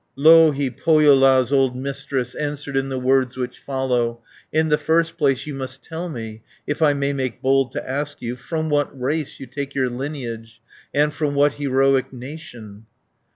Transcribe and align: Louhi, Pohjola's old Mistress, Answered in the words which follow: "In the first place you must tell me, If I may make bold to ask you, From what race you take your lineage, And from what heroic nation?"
Louhi, 0.15 0.71
Pohjola's 0.71 1.51
old 1.53 1.75
Mistress, 1.75 2.33
Answered 2.33 2.75
in 2.75 2.89
the 2.89 2.97
words 2.97 3.37
which 3.37 3.59
follow: 3.59 4.23
"In 4.51 4.69
the 4.69 4.77
first 4.79 5.15
place 5.15 5.45
you 5.45 5.53
must 5.53 5.83
tell 5.83 6.09
me, 6.09 6.41
If 6.65 6.81
I 6.81 6.93
may 6.93 7.13
make 7.13 7.39
bold 7.39 7.71
to 7.73 7.87
ask 7.87 8.19
you, 8.19 8.35
From 8.35 8.67
what 8.71 8.99
race 8.99 9.39
you 9.39 9.45
take 9.45 9.75
your 9.75 9.91
lineage, 9.91 10.59
And 10.91 11.13
from 11.13 11.35
what 11.35 11.53
heroic 11.61 12.11
nation?" 12.11 12.87